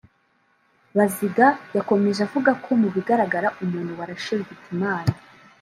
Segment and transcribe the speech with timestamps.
[0.97, 1.47] Baziga
[1.77, 5.13] yakomeje avuga ko mu bigaragara umuntu warashe Hitimana